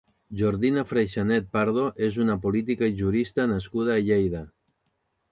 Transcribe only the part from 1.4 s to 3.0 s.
Pardo és una política i